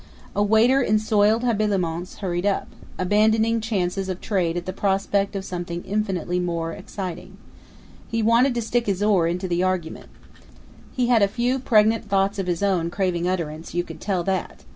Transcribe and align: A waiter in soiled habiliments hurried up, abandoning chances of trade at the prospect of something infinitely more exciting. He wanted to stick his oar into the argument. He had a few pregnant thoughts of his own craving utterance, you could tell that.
A 0.35 0.41
waiter 0.41 0.81
in 0.81 0.97
soiled 0.97 1.43
habiliments 1.43 2.21
hurried 2.21 2.47
up, 2.47 2.67
abandoning 2.97 3.61
chances 3.61 4.09
of 4.09 4.19
trade 4.19 4.57
at 4.57 4.65
the 4.65 4.73
prospect 4.73 5.35
of 5.35 5.45
something 5.45 5.83
infinitely 5.83 6.39
more 6.39 6.73
exciting. 6.73 7.37
He 8.07 8.23
wanted 8.23 8.55
to 8.55 8.63
stick 8.63 8.87
his 8.87 9.03
oar 9.03 9.27
into 9.27 9.47
the 9.47 9.61
argument. 9.61 10.09
He 10.91 11.05
had 11.09 11.21
a 11.21 11.27
few 11.27 11.59
pregnant 11.59 12.05
thoughts 12.09 12.39
of 12.39 12.47
his 12.47 12.63
own 12.63 12.89
craving 12.89 13.27
utterance, 13.27 13.75
you 13.75 13.83
could 13.83 14.01
tell 14.01 14.23
that. 14.23 14.63